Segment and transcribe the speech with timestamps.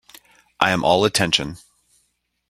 [0.59, 1.57] I am all attention.